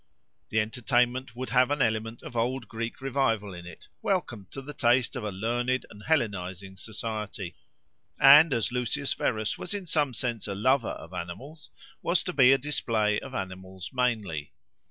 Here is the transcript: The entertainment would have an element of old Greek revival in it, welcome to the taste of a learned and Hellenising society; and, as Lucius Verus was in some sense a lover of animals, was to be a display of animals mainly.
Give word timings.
The 0.49 0.59
entertainment 0.59 1.35
would 1.35 1.49
have 1.51 1.69
an 1.69 1.79
element 1.79 2.23
of 2.23 2.35
old 2.35 2.67
Greek 2.67 3.01
revival 3.01 3.53
in 3.53 3.67
it, 3.67 3.87
welcome 4.01 4.47
to 4.49 4.59
the 4.59 4.73
taste 4.73 5.15
of 5.15 5.23
a 5.23 5.29
learned 5.29 5.85
and 5.91 6.01
Hellenising 6.01 6.79
society; 6.79 7.55
and, 8.19 8.51
as 8.51 8.71
Lucius 8.71 9.13
Verus 9.13 9.59
was 9.59 9.75
in 9.75 9.85
some 9.85 10.15
sense 10.15 10.47
a 10.47 10.55
lover 10.55 10.87
of 10.87 11.13
animals, 11.13 11.69
was 12.01 12.23
to 12.23 12.33
be 12.33 12.51
a 12.51 12.57
display 12.57 13.19
of 13.19 13.35
animals 13.35 13.91
mainly. 13.93 14.53